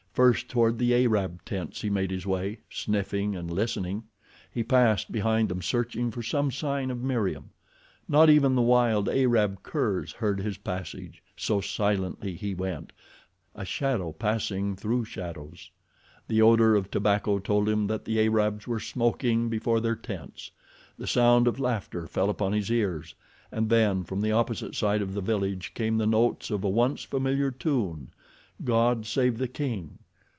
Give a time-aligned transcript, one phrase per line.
[0.13, 4.03] First toward the Arab tents he made his way, sniffing and listening.
[4.53, 7.51] He passed behind them searching for some sign of Meriem.
[8.09, 14.75] Not even the wild Arab curs heard his passage, so silently he went—a shadow passing
[14.75, 15.71] through shadows.
[16.27, 20.51] The odor of tobacco told him that the Arabs were smoking before their tents.
[20.97, 23.15] The sound of laughter fell upon his ears,
[23.49, 27.03] and then from the opposite side of the village came the notes of a once
[27.05, 28.09] familiar tune:
[28.65, 29.97] God Save the King.